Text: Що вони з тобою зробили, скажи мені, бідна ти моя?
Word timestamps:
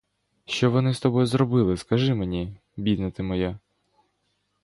Що 0.45 0.71
вони 0.71 0.93
з 0.93 0.99
тобою 0.99 1.25
зробили, 1.25 1.77
скажи 1.77 2.13
мені, 2.13 2.57
бідна 2.77 3.11
ти 3.11 3.23
моя? 3.23 3.59